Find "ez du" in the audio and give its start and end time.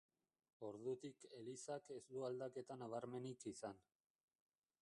1.97-2.25